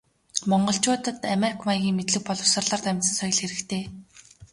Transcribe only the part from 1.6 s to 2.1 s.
маягийн